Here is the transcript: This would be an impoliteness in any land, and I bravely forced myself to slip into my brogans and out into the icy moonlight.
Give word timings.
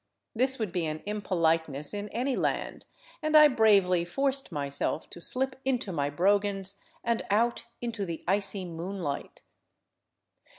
This 0.33 0.57
would 0.57 0.71
be 0.71 0.87
an 0.87 1.03
impoliteness 1.05 1.93
in 1.93 2.09
any 2.09 2.35
land, 2.35 2.87
and 3.21 3.35
I 3.37 3.47
bravely 3.47 4.03
forced 4.03 4.51
myself 4.51 5.07
to 5.11 5.21
slip 5.21 5.57
into 5.63 5.91
my 5.91 6.09
brogans 6.09 6.79
and 7.03 7.21
out 7.29 7.65
into 7.81 8.03
the 8.07 8.23
icy 8.27 8.65
moonlight. 8.65 9.43